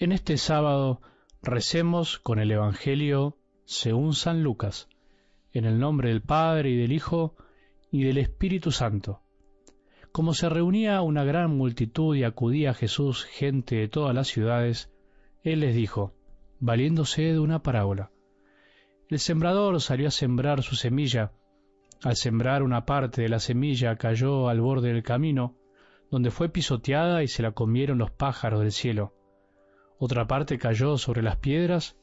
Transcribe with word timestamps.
En 0.00 0.12
este 0.12 0.36
sábado 0.36 1.00
recemos 1.42 2.20
con 2.20 2.38
el 2.38 2.52
Evangelio 2.52 3.36
según 3.64 4.14
San 4.14 4.44
Lucas, 4.44 4.88
en 5.52 5.64
el 5.64 5.80
nombre 5.80 6.10
del 6.10 6.22
Padre 6.22 6.70
y 6.70 6.76
del 6.76 6.92
Hijo 6.92 7.34
y 7.90 8.04
del 8.04 8.18
Espíritu 8.18 8.70
Santo. 8.70 9.22
Como 10.12 10.34
se 10.34 10.48
reunía 10.48 11.02
una 11.02 11.24
gran 11.24 11.56
multitud 11.56 12.14
y 12.14 12.22
acudía 12.22 12.70
a 12.70 12.74
Jesús 12.74 13.24
gente 13.24 13.74
de 13.74 13.88
todas 13.88 14.14
las 14.14 14.28
ciudades, 14.28 14.88
Él 15.42 15.60
les 15.60 15.74
dijo, 15.74 16.14
valiéndose 16.60 17.22
de 17.32 17.40
una 17.40 17.64
parábola. 17.64 18.12
El 19.08 19.18
sembrador 19.18 19.80
salió 19.80 20.06
a 20.06 20.12
sembrar 20.12 20.62
su 20.62 20.76
semilla. 20.76 21.32
Al 22.04 22.14
sembrar 22.14 22.62
una 22.62 22.86
parte 22.86 23.22
de 23.22 23.28
la 23.28 23.40
semilla 23.40 23.96
cayó 23.96 24.48
al 24.48 24.60
borde 24.60 24.92
del 24.92 25.02
camino, 25.02 25.56
donde 26.08 26.30
fue 26.30 26.50
pisoteada 26.50 27.24
y 27.24 27.26
se 27.26 27.42
la 27.42 27.50
comieron 27.50 27.98
los 27.98 28.12
pájaros 28.12 28.60
del 28.60 28.70
cielo. 28.70 29.17
Otra 29.98 30.26
parte 30.26 30.58
cayó 30.58 30.96
sobre 30.96 31.22
las 31.22 31.36
piedras 31.36 31.96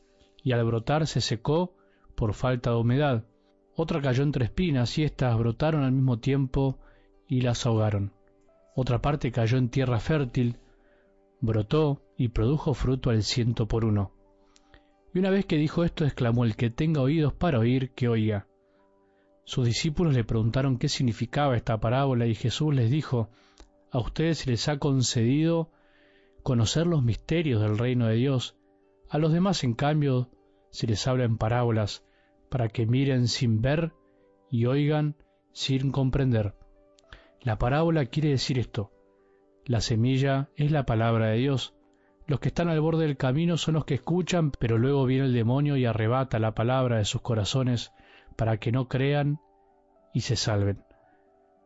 y 0.44 0.52
al 0.52 0.63
brotar 0.66 1.08
se 1.08 1.22
secó 1.22 1.73
por 2.16 2.34
falta 2.34 2.72
de 2.72 2.76
humedad. 2.77 3.23
Otra 3.76 4.02
cayó 4.02 4.23
entre 4.23 4.45
espinas 4.45 4.98
y 4.98 5.03
éstas 5.03 5.38
brotaron 5.38 5.84
al 5.84 5.91
mismo 5.91 6.20
tiempo 6.20 6.77
y 7.27 7.41
las 7.41 7.66
ahogaron. 7.66 8.13
Otra 8.76 9.02
parte 9.02 9.31
cayó 9.31 9.58
en 9.58 9.70
tierra 9.70 10.00
fértil, 10.00 10.58
brotó 11.39 12.02
y 12.17 12.30
produjo 12.30 12.73
fruto 12.73 13.09
al 13.09 13.23
ciento 13.23 13.67
por 13.67 13.86
uno. 13.86 14.12
Y 15.14 15.20
una 15.20 15.30
vez 15.30 15.45
que 15.45 15.58
dijo 15.58 15.86
esto, 15.86 16.03
exclamó 16.03 16.44
el 16.44 16.58
que 16.58 16.70
tenga 16.70 17.02
oídos 17.02 17.34
para 17.34 17.59
oír, 17.59 17.91
que 17.91 18.09
oiga. 18.09 18.48
Sus 19.45 19.66
discípulos 19.66 20.14
le 20.14 20.25
preguntaron 20.25 20.77
qué 20.77 20.89
significaba 20.89 21.55
esta 21.55 21.80
parábola 21.80 22.25
y 22.25 22.36
Jesús 22.36 22.73
les 22.73 22.89
dijo, 22.89 23.30
a 23.92 24.00
ustedes 24.00 24.39
se 24.39 24.50
les 24.50 24.67
ha 24.67 24.77
concedido 24.77 25.70
conocer 26.46 26.86
los 26.86 27.02
misterios 27.02 27.60
del 27.60 27.80
reino 27.80 28.06
de 28.06 28.14
Dios. 28.14 28.56
A 29.10 29.18
los 29.18 29.34
demás, 29.34 29.64
en 29.64 29.74
cambio, 29.74 30.30
se 30.70 30.86
les 30.86 31.08
habla 31.08 31.24
en 31.24 31.40
parábolas, 31.40 32.06
para 32.52 32.70
que 32.70 32.86
miren 32.86 33.28
sin 33.28 33.64
ver 33.64 33.94
y 34.52 34.68
oigan 34.68 35.16
sin 35.54 35.92
comprender. 35.92 36.54
La 37.42 37.58
parábola 37.58 38.06
quiere 38.06 38.30
decir 38.30 38.60
esto. 38.60 38.92
La 39.66 39.82
semilla 39.82 40.52
es 40.56 40.70
la 40.70 40.86
palabra 40.86 41.30
de 41.30 41.38
Dios. 41.38 41.73
Los 42.28 42.40
que 42.40 42.50
están 42.50 42.70
al 42.70 42.80
borde 42.80 43.08
del 43.08 43.18
camino 43.18 43.58
son 43.58 43.73
los 43.73 43.86
que 43.86 43.96
escuchan, 43.96 44.52
pero 44.52 44.78
luego 44.78 45.04
viene 45.08 45.26
el 45.26 45.34
demonio 45.34 45.78
y 45.78 45.86
arrebata 45.86 46.38
la 46.38 46.54
palabra 46.54 46.98
de 46.98 47.06
sus 47.06 47.22
corazones 47.22 47.92
para 48.36 48.58
que 48.58 48.72
no 48.72 48.88
crean 48.88 49.40
y 50.14 50.22
se 50.22 50.36
salven. 50.36 50.84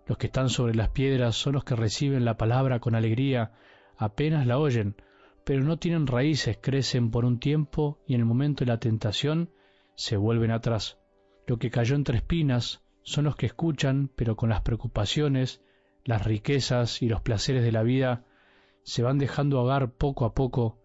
Los 0.05 0.17
que 0.17 0.27
están 0.27 0.47
sobre 0.47 0.73
las 0.73 0.87
piedras 0.87 1.35
son 1.35 1.51
los 1.51 1.65
que 1.65 1.75
reciben 1.75 2.23
la 2.23 2.37
palabra 2.37 2.79
con 2.79 2.95
alegría, 2.95 3.51
apenas 3.99 4.47
la 4.47 4.57
oyen, 4.57 4.95
pero 5.43 5.63
no 5.63 5.77
tienen 5.77 6.07
raíces, 6.07 6.57
crecen 6.61 7.11
por 7.11 7.25
un 7.25 7.39
tiempo 7.39 7.99
y 8.07 8.15
en 8.15 8.21
el 8.21 8.25
momento 8.25 8.63
de 8.63 8.71
la 8.71 8.79
tentación 8.79 9.51
se 9.95 10.15
vuelven 10.15 10.51
atrás. 10.51 10.97
Lo 11.45 11.59
que 11.59 11.69
cayó 11.69 11.95
entre 11.95 12.17
espinas 12.17 12.81
son 13.03 13.25
los 13.25 13.35
que 13.35 13.47
escuchan, 13.47 14.09
pero 14.15 14.37
con 14.37 14.49
las 14.49 14.61
preocupaciones, 14.61 15.61
las 16.05 16.23
riquezas 16.23 17.01
y 17.01 17.09
los 17.09 17.21
placeres 17.21 17.61
de 17.61 17.73
la 17.73 17.83
vida 17.83 18.25
se 18.83 19.03
van 19.03 19.17
dejando 19.17 19.59
ahogar 19.59 19.91
poco 19.91 20.23
a 20.23 20.33
poco 20.33 20.79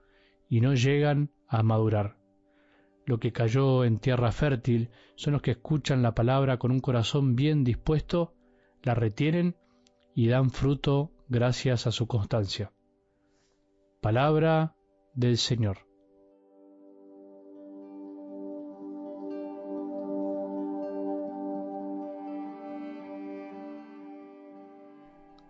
y 0.49 0.61
no 0.61 0.75
llegan 0.75 1.31
a 1.47 1.63
madurar. 1.63 2.17
Lo 3.07 3.21
que 3.21 3.33
cayó 3.33 3.85
en 3.85 4.01
tierra 4.01 4.33
fértil 4.33 4.91
son 5.15 5.35
los 5.35 5.43
que 5.43 5.53
escuchan 5.53 6.03
la 6.03 6.17
palabra 6.17 6.59
con 6.59 6.73
un 6.73 6.81
corazón 6.81 7.37
bien 7.37 7.63
dispuesto, 7.63 8.35
la 8.83 8.95
retienen 8.95 9.57
y 10.17 10.27
dan 10.27 10.51
fruto 10.51 11.13
gracias 11.29 11.87
a 11.87 11.93
su 11.93 12.09
constancia. 12.09 12.74
Palabra 14.05 14.75
del 15.15 15.39
Señor. 15.39 15.79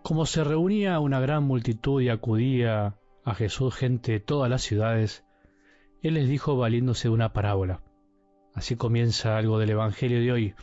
Como 0.03 0.25
se 0.25 0.45
reunía 0.45 1.01
una 1.01 1.19
gran 1.19 1.43
multitud 1.43 2.01
y 2.01 2.07
acudía 2.07 2.95
a 3.25 3.35
Jesús 3.35 3.75
gente 3.75 4.13
de 4.13 4.19
todas 4.21 4.49
las 4.49 4.61
ciudades, 4.61 5.25
Él 6.01 6.13
les 6.13 6.29
dijo 6.29 6.55
valiéndose 6.55 7.09
de 7.09 7.13
una 7.13 7.33
parábola. 7.33 7.81
Así 8.53 8.77
comienza 8.77 9.35
algo 9.35 9.59
del 9.59 9.71
Evangelio 9.71 10.21
de 10.21 10.31
hoy. 10.31 10.53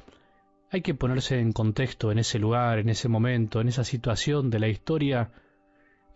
Hay 0.71 0.81
que 0.81 0.95
ponerse 0.95 1.41
en 1.41 1.53
contexto 1.53 2.11
en 2.11 2.21
ese 2.21 2.39
lugar, 2.39 2.79
en 2.79 2.89
ese 2.89 3.11
momento, 3.11 3.61
en 3.61 3.69
esa 3.69 3.85
situación 3.85 4.49
de 4.49 4.61
la 4.61 4.69
historia 4.69 5.31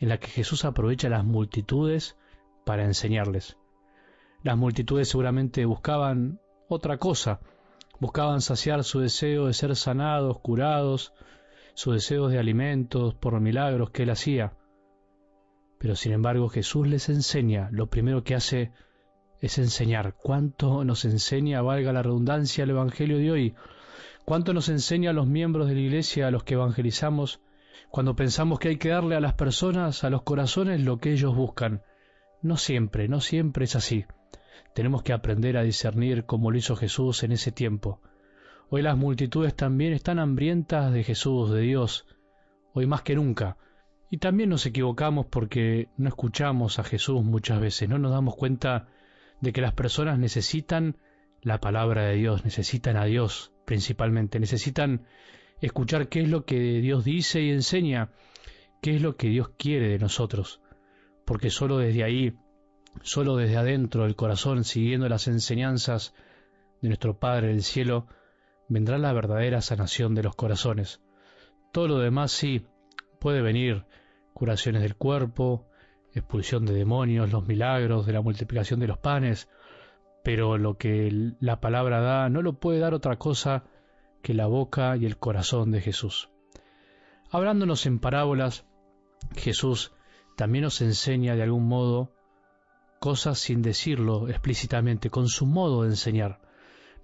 en 0.00 0.08
la 0.08 0.18
que 0.18 0.28
Jesús 0.28 0.64
aprovecha 0.64 1.08
las 1.08 1.24
multitudes 1.24 2.16
para 2.64 2.84
enseñarles. 2.84 3.56
Las 4.42 4.56
multitudes 4.56 5.08
seguramente 5.08 5.64
buscaban 5.64 6.40
otra 6.68 6.98
cosa, 6.98 7.40
buscaban 8.00 8.40
saciar 8.40 8.84
su 8.84 9.00
deseo 9.00 9.46
de 9.46 9.54
ser 9.54 9.74
sanados, 9.76 10.38
curados, 10.40 11.12
sus 11.74 11.94
deseos 11.94 12.30
de 12.30 12.38
alimentos 12.38 13.14
por 13.14 13.40
milagros 13.40 13.90
que 13.90 14.02
él 14.04 14.10
hacía. 14.10 14.56
Pero 15.78 15.94
sin 15.94 16.12
embargo 16.12 16.48
Jesús 16.48 16.86
les 16.86 17.08
enseña, 17.08 17.68
lo 17.70 17.88
primero 17.88 18.24
que 18.24 18.34
hace 18.34 18.72
es 19.40 19.58
enseñar. 19.58 20.14
¿Cuánto 20.14 20.84
nos 20.84 21.04
enseña, 21.04 21.62
valga 21.62 21.92
la 21.92 22.02
redundancia, 22.02 22.64
el 22.64 22.70
Evangelio 22.70 23.18
de 23.18 23.30
hoy? 23.30 23.54
¿Cuánto 24.24 24.52
nos 24.54 24.68
enseña 24.68 25.10
a 25.10 25.12
los 25.12 25.26
miembros 25.26 25.68
de 25.68 25.74
la 25.74 25.80
Iglesia, 25.80 26.26
a 26.26 26.30
los 26.30 26.44
que 26.44 26.54
evangelizamos, 26.54 27.40
cuando 27.90 28.16
pensamos 28.16 28.58
que 28.58 28.68
hay 28.68 28.76
que 28.76 28.90
darle 28.90 29.16
a 29.16 29.20
las 29.20 29.34
personas, 29.34 30.04
a 30.04 30.10
los 30.10 30.22
corazones, 30.22 30.82
lo 30.82 30.98
que 30.98 31.12
ellos 31.12 31.34
buscan. 31.34 31.82
No 32.42 32.56
siempre, 32.56 33.08
no 33.08 33.20
siempre 33.20 33.64
es 33.64 33.76
así. 33.76 34.04
Tenemos 34.74 35.02
que 35.02 35.12
aprender 35.12 35.56
a 35.56 35.62
discernir 35.62 36.24
como 36.24 36.50
lo 36.50 36.58
hizo 36.58 36.76
Jesús 36.76 37.22
en 37.22 37.32
ese 37.32 37.52
tiempo. 37.52 38.00
Hoy 38.68 38.82
las 38.82 38.96
multitudes 38.96 39.54
también 39.54 39.92
están 39.92 40.18
hambrientas 40.18 40.92
de 40.92 41.04
Jesús, 41.04 41.50
de 41.50 41.60
Dios, 41.60 42.06
hoy 42.74 42.86
más 42.86 43.02
que 43.02 43.14
nunca. 43.14 43.56
Y 44.10 44.18
también 44.18 44.50
nos 44.50 44.66
equivocamos 44.66 45.26
porque 45.26 45.88
no 45.96 46.08
escuchamos 46.08 46.78
a 46.78 46.84
Jesús 46.84 47.22
muchas 47.24 47.60
veces, 47.60 47.88
no 47.88 47.98
nos 47.98 48.12
damos 48.12 48.36
cuenta 48.36 48.88
de 49.40 49.52
que 49.52 49.60
las 49.60 49.72
personas 49.72 50.18
necesitan 50.18 50.96
la 51.42 51.60
palabra 51.60 52.06
de 52.06 52.16
Dios, 52.16 52.44
necesitan 52.44 52.96
a 52.96 53.04
Dios 53.04 53.52
principalmente, 53.64 54.40
necesitan 54.40 55.06
escuchar 55.60 56.08
qué 56.08 56.22
es 56.22 56.28
lo 56.28 56.44
que 56.44 56.80
Dios 56.80 57.04
dice 57.04 57.40
y 57.40 57.50
enseña, 57.50 58.10
qué 58.80 58.96
es 58.96 59.02
lo 59.02 59.16
que 59.16 59.28
Dios 59.28 59.50
quiere 59.56 59.88
de 59.88 59.98
nosotros, 59.98 60.60
porque 61.24 61.50
solo 61.50 61.78
desde 61.78 62.04
ahí, 62.04 62.38
solo 63.02 63.36
desde 63.36 63.56
adentro 63.56 64.04
del 64.04 64.16
corazón, 64.16 64.64
siguiendo 64.64 65.08
las 65.08 65.28
enseñanzas 65.28 66.14
de 66.82 66.88
nuestro 66.88 67.18
Padre 67.18 67.48
del 67.48 67.62
cielo, 67.62 68.06
vendrá 68.68 68.98
la 68.98 69.12
verdadera 69.12 69.60
sanación 69.60 70.14
de 70.14 70.22
los 70.22 70.34
corazones. 70.34 71.00
Todo 71.72 71.88
lo 71.88 71.98
demás 71.98 72.32
sí, 72.32 72.66
puede 73.18 73.42
venir. 73.42 73.84
Curaciones 74.32 74.82
del 74.82 74.96
cuerpo, 74.96 75.66
expulsión 76.12 76.66
de 76.66 76.74
demonios, 76.74 77.32
los 77.32 77.46
milagros 77.46 78.06
de 78.06 78.12
la 78.12 78.20
multiplicación 78.20 78.80
de 78.80 78.86
los 78.86 78.98
panes, 78.98 79.48
pero 80.22 80.58
lo 80.58 80.76
que 80.76 81.32
la 81.40 81.60
palabra 81.60 82.00
da 82.00 82.28
no 82.28 82.42
lo 82.42 82.54
puede 82.54 82.80
dar 82.80 82.94
otra 82.94 83.16
cosa 83.16 83.64
que 84.26 84.34
la 84.34 84.48
boca 84.48 84.96
y 84.96 85.06
el 85.06 85.18
corazón 85.18 85.70
de 85.70 85.80
Jesús. 85.80 86.30
Hablándonos 87.30 87.86
en 87.86 88.00
parábolas, 88.00 88.66
Jesús 89.36 89.92
también 90.36 90.64
nos 90.64 90.80
enseña 90.80 91.36
de 91.36 91.44
algún 91.44 91.68
modo 91.68 92.12
cosas 92.98 93.38
sin 93.38 93.62
decirlo 93.62 94.28
explícitamente, 94.28 95.10
con 95.10 95.28
su 95.28 95.46
modo 95.46 95.84
de 95.84 95.90
enseñar. 95.90 96.40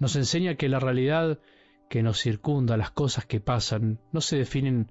Nos 0.00 0.16
enseña 0.16 0.56
que 0.56 0.68
la 0.68 0.80
realidad 0.80 1.38
que 1.88 2.02
nos 2.02 2.20
circunda, 2.20 2.76
las 2.76 2.90
cosas 2.90 3.24
que 3.24 3.38
pasan, 3.38 4.00
no 4.10 4.20
se 4.20 4.36
definen 4.36 4.90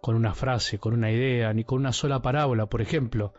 con 0.00 0.14
una 0.14 0.34
frase, 0.34 0.78
con 0.78 0.94
una 0.94 1.10
idea, 1.10 1.52
ni 1.52 1.64
con 1.64 1.80
una 1.80 1.92
sola 1.92 2.22
parábola, 2.22 2.66
por 2.66 2.80
ejemplo, 2.80 3.34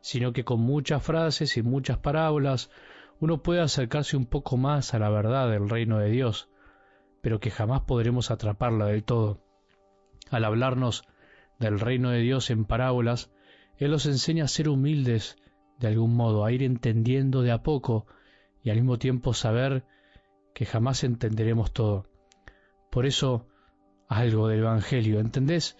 sino 0.00 0.32
que 0.32 0.44
con 0.44 0.60
muchas 0.60 1.02
frases 1.02 1.56
y 1.56 1.62
muchas 1.62 1.98
parábolas 1.98 2.70
uno 3.18 3.42
puede 3.42 3.62
acercarse 3.62 4.16
un 4.16 4.26
poco 4.26 4.56
más 4.56 4.94
a 4.94 5.00
la 5.00 5.10
verdad 5.10 5.50
del 5.50 5.68
reino 5.68 5.98
de 5.98 6.10
Dios, 6.10 6.48
pero 7.20 7.40
que 7.40 7.50
jamás 7.50 7.82
podremos 7.82 8.30
atraparla 8.30 8.86
del 8.86 9.04
todo. 9.04 9.40
Al 10.30 10.44
hablarnos 10.44 11.04
del 11.58 11.80
reino 11.80 12.10
de 12.10 12.20
Dios 12.20 12.50
en 12.50 12.64
parábolas, 12.64 13.30
Él 13.76 13.90
nos 13.90 14.06
enseña 14.06 14.44
a 14.44 14.48
ser 14.48 14.68
humildes 14.68 15.36
de 15.78 15.88
algún 15.88 16.14
modo, 16.14 16.44
a 16.44 16.52
ir 16.52 16.62
entendiendo 16.62 17.42
de 17.42 17.52
a 17.52 17.62
poco 17.62 18.06
y 18.62 18.70
al 18.70 18.76
mismo 18.76 18.98
tiempo 18.98 19.32
saber 19.32 19.84
que 20.54 20.66
jamás 20.66 21.04
entenderemos 21.04 21.72
todo. 21.72 22.06
Por 22.90 23.06
eso, 23.06 23.46
algo 24.08 24.48
del 24.48 24.60
Evangelio, 24.60 25.20
¿entendés? 25.20 25.76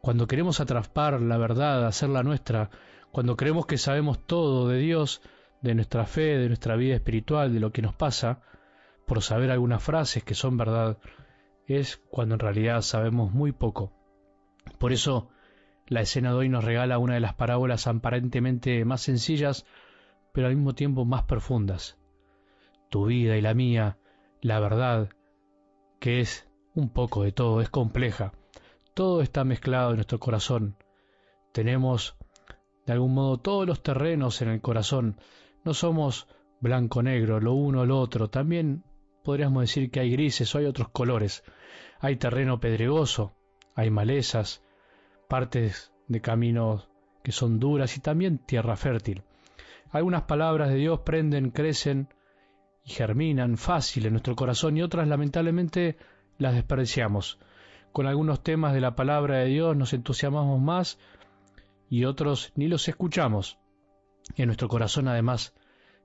Cuando 0.00 0.26
queremos 0.26 0.60
atrapar 0.60 1.20
la 1.20 1.38
verdad, 1.38 1.86
hacerla 1.86 2.22
nuestra, 2.22 2.70
cuando 3.10 3.36
creemos 3.36 3.66
que 3.66 3.78
sabemos 3.78 4.24
todo 4.24 4.68
de 4.68 4.78
Dios, 4.78 5.22
de 5.62 5.74
nuestra 5.74 6.06
fe, 6.06 6.38
de 6.38 6.48
nuestra 6.48 6.76
vida 6.76 6.94
espiritual, 6.94 7.52
de 7.52 7.60
lo 7.60 7.72
que 7.72 7.82
nos 7.82 7.94
pasa, 7.94 8.42
por 9.06 9.22
saber 9.22 9.50
algunas 9.50 9.82
frases 9.82 10.24
que 10.24 10.34
son 10.34 10.56
verdad, 10.56 10.98
es 11.66 11.96
cuando 12.10 12.34
en 12.34 12.40
realidad 12.40 12.82
sabemos 12.82 13.32
muy 13.32 13.52
poco. 13.52 13.92
Por 14.78 14.92
eso, 14.92 15.30
la 15.86 16.00
escena 16.00 16.30
de 16.30 16.36
hoy 16.36 16.48
nos 16.48 16.64
regala 16.64 16.98
una 16.98 17.14
de 17.14 17.20
las 17.20 17.34
parábolas 17.34 17.86
aparentemente 17.86 18.84
más 18.84 19.02
sencillas, 19.02 19.64
pero 20.32 20.48
al 20.48 20.56
mismo 20.56 20.74
tiempo 20.74 21.04
más 21.04 21.22
profundas. 21.22 21.98
Tu 22.90 23.06
vida 23.06 23.36
y 23.36 23.40
la 23.40 23.54
mía, 23.54 23.98
la 24.42 24.60
verdad, 24.60 25.08
que 26.00 26.20
es 26.20 26.48
un 26.74 26.90
poco 26.90 27.22
de 27.22 27.32
todo, 27.32 27.60
es 27.60 27.70
compleja. 27.70 28.32
Todo 28.94 29.22
está 29.22 29.44
mezclado 29.44 29.90
en 29.90 29.96
nuestro 29.96 30.18
corazón. 30.18 30.76
Tenemos, 31.52 32.16
de 32.86 32.92
algún 32.92 33.14
modo, 33.14 33.38
todos 33.38 33.66
los 33.66 33.82
terrenos 33.82 34.42
en 34.42 34.48
el 34.48 34.60
corazón. 34.60 35.20
No 35.64 35.74
somos 35.74 36.28
blanco-negro, 36.60 37.40
lo 37.40 37.54
uno 37.54 37.82
o 37.82 37.86
lo 37.86 37.98
otro. 37.98 38.28
También 38.28 38.84
podríamos 39.26 39.60
decir 39.60 39.90
que 39.90 39.98
hay 39.98 40.12
grises 40.12 40.54
o 40.54 40.58
hay 40.58 40.66
otros 40.66 40.88
colores. 40.90 41.42
Hay 41.98 42.14
terreno 42.14 42.60
pedregoso, 42.60 43.34
hay 43.74 43.90
malezas, 43.90 44.62
partes 45.28 45.92
de 46.06 46.20
caminos 46.20 46.88
que 47.24 47.32
son 47.32 47.58
duras 47.58 47.96
y 47.96 48.00
también 48.00 48.38
tierra 48.38 48.76
fértil. 48.76 49.24
Algunas 49.90 50.22
palabras 50.22 50.68
de 50.68 50.76
Dios 50.76 51.00
prenden, 51.00 51.50
crecen 51.50 52.08
y 52.84 52.90
germinan 52.90 53.56
fácil 53.56 54.06
en 54.06 54.12
nuestro 54.12 54.36
corazón 54.36 54.76
y 54.76 54.82
otras 54.82 55.08
lamentablemente 55.08 55.96
las 56.38 56.54
desperdiciamos. 56.54 57.40
Con 57.90 58.06
algunos 58.06 58.44
temas 58.44 58.74
de 58.74 58.80
la 58.80 58.94
palabra 58.94 59.38
de 59.38 59.46
Dios 59.46 59.76
nos 59.76 59.92
entusiasmamos 59.92 60.60
más 60.60 61.00
y 61.90 62.04
otros 62.04 62.52
ni 62.54 62.68
los 62.68 62.86
escuchamos. 62.86 63.58
En 64.36 64.46
nuestro 64.46 64.68
corazón 64.68 65.08
además 65.08 65.52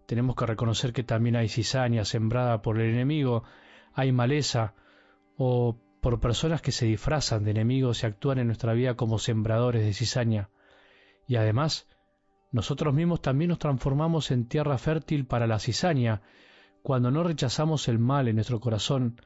tenemos 0.06 0.36
que 0.36 0.46
reconocer 0.46 0.94
que 0.94 1.04
también 1.04 1.36
hay 1.36 1.50
cizaña 1.50 2.06
sembrada 2.06 2.62
por 2.62 2.80
el 2.80 2.94
enemigo, 2.94 3.44
hay 3.94 4.12
maleza 4.12 4.74
o 5.38 5.78
por 6.02 6.20
personas 6.20 6.62
que 6.62 6.72
se 6.72 6.86
disfrazan 6.86 7.44
de 7.44 7.52
enemigos 7.52 8.04
y 8.04 8.08
actúan 8.08 8.40
en 8.40 8.48
nuestra 8.48 8.74
vida 8.74 8.96
como 8.96 9.20
sembradores 9.20 9.84
de 9.84 9.94
cizaña. 9.94 10.50
Y 11.28 11.36
además, 11.36 11.88
nosotros 12.52 12.94
mismos 12.94 13.22
también 13.22 13.50
nos 13.50 13.60
transformamos 13.60 14.32
en 14.32 14.48
tierra 14.48 14.78
fértil 14.78 15.26
para 15.26 15.48
la 15.48 15.60
cizaña, 15.60 16.22
cuando 16.82 17.12
no 17.12 17.24
rechazamos 17.24 17.88
el 17.88 18.00
mal 18.00 18.28
en 18.28 18.36
nuestro 18.36 18.60
corazón 18.60 19.22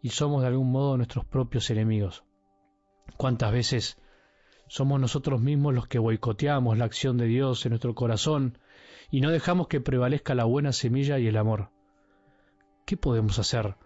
y 0.00 0.10
somos 0.10 0.42
de 0.42 0.48
algún 0.48 0.70
modo 0.70 0.96
nuestros 0.96 1.24
propios 1.24 1.68
enemigos. 1.70 2.24
¿Cuántas 3.16 3.52
veces 3.52 3.98
somos 4.68 5.00
nosotros 5.00 5.40
mismos 5.40 5.74
los 5.74 5.88
que 5.88 5.98
boicoteamos 5.98 6.78
la 6.78 6.84
acción 6.84 7.18
de 7.18 7.26
Dios 7.26 7.66
en 7.66 7.70
nuestro 7.70 7.94
corazón 7.94 8.56
y 9.10 9.20
no 9.20 9.30
dejamos 9.30 9.68
que 9.68 9.80
prevalezca 9.80 10.34
la 10.34 10.44
buena 10.44 10.72
semilla 10.72 11.18
y 11.18 11.26
el 11.26 11.36
amor? 11.36 11.70
¿Qué 12.84 12.96
podemos 12.96 13.38
hacer? 13.38 13.76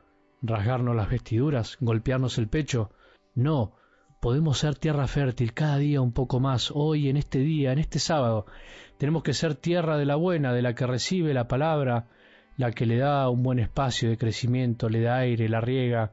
rasgarnos 0.44 0.94
las 0.94 1.08
vestiduras, 1.08 1.78
golpearnos 1.80 2.38
el 2.38 2.48
pecho. 2.48 2.90
No, 3.34 3.72
podemos 4.20 4.58
ser 4.58 4.74
tierra 4.74 5.06
fértil 5.06 5.54
cada 5.54 5.78
día 5.78 6.00
un 6.00 6.12
poco 6.12 6.38
más, 6.38 6.70
hoy, 6.74 7.08
en 7.08 7.16
este 7.16 7.38
día, 7.38 7.72
en 7.72 7.78
este 7.78 7.98
sábado. 7.98 8.46
Tenemos 8.98 9.22
que 9.22 9.32
ser 9.32 9.54
tierra 9.54 9.96
de 9.96 10.04
la 10.04 10.16
buena, 10.16 10.52
de 10.52 10.62
la 10.62 10.74
que 10.74 10.86
recibe 10.86 11.34
la 11.34 11.48
palabra, 11.48 12.08
la 12.56 12.72
que 12.72 12.86
le 12.86 12.98
da 12.98 13.28
un 13.30 13.42
buen 13.42 13.58
espacio 13.58 14.10
de 14.10 14.18
crecimiento, 14.18 14.88
le 14.88 15.00
da 15.00 15.16
aire, 15.16 15.48
la 15.48 15.60
riega, 15.60 16.12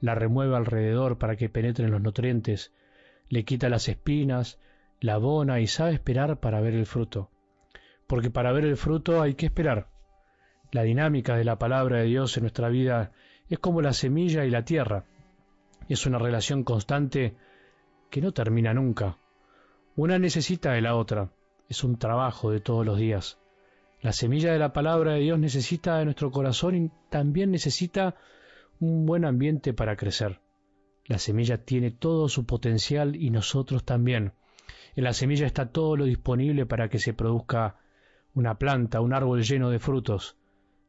la 0.00 0.14
remueve 0.14 0.56
alrededor 0.56 1.18
para 1.18 1.36
que 1.36 1.48
penetren 1.48 1.90
los 1.90 2.02
nutrientes, 2.02 2.72
le 3.28 3.44
quita 3.44 3.68
las 3.68 3.88
espinas, 3.88 4.58
la 5.00 5.14
abona 5.14 5.60
y 5.60 5.66
sabe 5.66 5.94
esperar 5.94 6.38
para 6.38 6.60
ver 6.60 6.74
el 6.74 6.86
fruto. 6.86 7.30
Porque 8.10 8.28
para 8.28 8.50
ver 8.50 8.64
el 8.64 8.76
fruto 8.76 9.22
hay 9.22 9.34
que 9.34 9.46
esperar. 9.46 9.86
La 10.72 10.82
dinámica 10.82 11.36
de 11.36 11.44
la 11.44 11.60
palabra 11.60 11.98
de 11.98 12.06
Dios 12.06 12.36
en 12.36 12.42
nuestra 12.42 12.68
vida 12.68 13.12
es 13.48 13.60
como 13.60 13.82
la 13.82 13.92
semilla 13.92 14.44
y 14.44 14.50
la 14.50 14.64
tierra. 14.64 15.04
Es 15.88 16.06
una 16.06 16.18
relación 16.18 16.64
constante 16.64 17.36
que 18.10 18.20
no 18.20 18.32
termina 18.32 18.74
nunca. 18.74 19.18
Una 19.94 20.18
necesita 20.18 20.72
de 20.72 20.80
la 20.80 20.96
otra. 20.96 21.30
Es 21.68 21.84
un 21.84 21.98
trabajo 21.98 22.50
de 22.50 22.58
todos 22.58 22.84
los 22.84 22.98
días. 22.98 23.38
La 24.02 24.12
semilla 24.12 24.52
de 24.52 24.58
la 24.58 24.72
palabra 24.72 25.12
de 25.12 25.20
Dios 25.20 25.38
necesita 25.38 25.98
de 25.98 26.06
nuestro 26.06 26.32
corazón 26.32 26.74
y 26.74 26.90
también 27.10 27.52
necesita 27.52 28.16
un 28.80 29.06
buen 29.06 29.24
ambiente 29.24 29.72
para 29.72 29.94
crecer. 29.94 30.40
La 31.06 31.18
semilla 31.18 31.58
tiene 31.58 31.92
todo 31.92 32.28
su 32.28 32.44
potencial 32.44 33.14
y 33.14 33.30
nosotros 33.30 33.84
también. 33.84 34.32
En 34.96 35.04
la 35.04 35.12
semilla 35.12 35.46
está 35.46 35.70
todo 35.70 35.96
lo 35.96 36.06
disponible 36.06 36.66
para 36.66 36.88
que 36.88 36.98
se 36.98 37.14
produzca 37.14 37.76
una 38.34 38.58
planta, 38.58 39.00
un 39.00 39.12
árbol 39.12 39.42
lleno 39.42 39.70
de 39.70 39.78
frutos. 39.78 40.36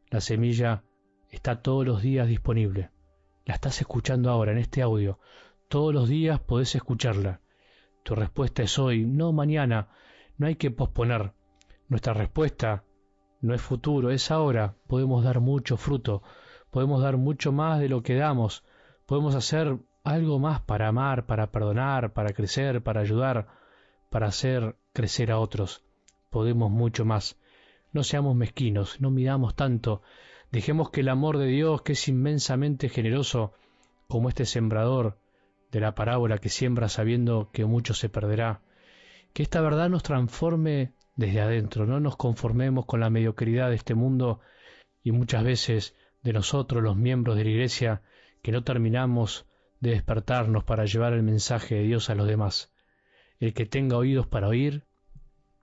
La 0.10 0.22
semilla 0.22 0.84
está 1.30 1.62
todos 1.62 1.86
los 1.86 2.02
días 2.02 2.28
disponible. 2.28 2.92
La 3.46 3.56
estás 3.56 3.82
escuchando 3.82 4.30
ahora 4.30 4.52
en 4.52 4.60
este 4.60 4.82
audio. 4.82 5.20
Todos 5.68 5.94
los 5.94 6.08
días 6.08 6.40
podés 6.40 6.76
escucharla. 6.76 7.42
Tu 8.04 8.16
respuesta 8.16 8.64
es 8.64 8.78
hoy, 8.78 9.06
no 9.06 9.32
mañana. 9.32 9.90
No 10.38 10.48
hay 10.48 10.56
que 10.56 10.72
posponer. 10.72 11.34
Nuestra 11.88 12.14
respuesta 12.14 12.84
no 13.42 13.54
es 13.54 13.62
futuro, 13.62 14.12
es 14.12 14.30
ahora. 14.32 14.76
Podemos 14.88 15.24
dar 15.24 15.40
mucho 15.40 15.78
fruto. 15.78 16.22
Podemos 16.70 17.02
dar 17.02 17.18
mucho 17.18 17.52
más 17.52 17.80
de 17.80 17.90
lo 17.90 18.04
que 18.04 18.16
damos. 18.16 18.64
Podemos 19.06 19.36
hacer 19.36 19.80
algo 20.04 20.40
más 20.40 20.62
para 20.62 20.88
amar, 20.88 21.26
para 21.26 21.52
perdonar, 21.52 22.14
para 22.14 22.34
crecer, 22.34 22.84
para 22.84 23.02
ayudar, 23.02 23.48
para 24.10 24.28
hacer 24.28 24.78
crecer 24.94 25.32
a 25.32 25.40
otros. 25.40 25.84
Podemos 26.32 26.72
mucho 26.72 27.06
más. 27.06 27.38
No 27.94 28.04
seamos 28.04 28.36
mezquinos, 28.36 29.00
no 29.00 29.12
midamos 29.12 29.56
tanto 29.56 30.02
Dejemos 30.52 30.90
que 30.90 31.00
el 31.00 31.08
amor 31.08 31.38
de 31.38 31.48
Dios, 31.48 31.82
que 31.82 31.94
es 31.94 32.08
inmensamente 32.10 32.90
generoso, 32.90 33.54
como 34.08 34.28
este 34.28 34.46
sembrador 34.46 35.18
de 35.72 35.80
la 35.80 35.96
parábola 35.96 36.40
que 36.40 36.50
siembra 36.50 36.90
sabiendo 36.90 37.50
que 37.54 37.64
mucho 37.64 37.94
se 37.94 38.10
perderá, 38.10 38.62
que 39.32 39.44
esta 39.44 39.62
verdad 39.62 39.90
nos 39.90 40.04
transforme 40.04 40.92
desde 41.16 41.40
adentro, 41.40 41.86
no 41.86 42.02
nos 42.02 42.18
conformemos 42.18 42.86
con 42.86 43.00
la 43.00 43.10
mediocridad 43.10 43.70
de 43.70 43.76
este 43.76 43.96
mundo 43.96 44.42
y 45.04 45.14
muchas 45.14 45.46
veces 45.46 45.96
de 46.22 46.34
nosotros, 46.34 46.84
los 46.84 46.98
miembros 46.98 47.38
de 47.38 47.46
la 47.46 47.50
Iglesia, 47.50 48.02
que 48.42 48.52
no 48.52 48.66
terminamos 48.66 49.46
de 49.80 49.92
despertarnos 49.92 50.66
para 50.66 50.84
llevar 50.84 51.14
el 51.14 51.24
mensaje 51.24 51.76
de 51.76 51.84
Dios 51.84 52.10
a 52.10 52.16
los 52.16 52.28
demás. 52.28 52.74
El 53.40 53.54
que 53.54 53.66
tenga 53.66 53.96
oídos 53.96 54.28
para 54.28 54.50
oír, 54.50 54.84